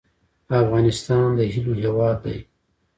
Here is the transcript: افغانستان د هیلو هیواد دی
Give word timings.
افغانستان 0.61 1.27
د 1.37 1.39
هیلو 1.53 1.73
هیواد 1.81 2.17
دی 2.25 2.37